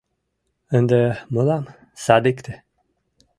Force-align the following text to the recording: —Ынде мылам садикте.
—Ынде 0.77 1.01
мылам 1.33 1.65
садикте. 2.03 2.53